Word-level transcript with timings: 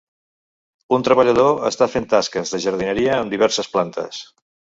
Un 0.97 1.03
treballador 1.07 1.61
està 1.69 1.89
fent 1.97 2.07
tasques 2.15 2.55
de 2.55 2.63
jardineria 2.65 3.15
amb 3.19 3.37
diverses 3.37 3.71
plantes. 3.77 4.25